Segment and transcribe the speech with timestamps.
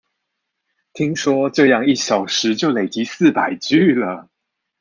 [0.93, 4.31] 聽說這樣一小時就累積四百句了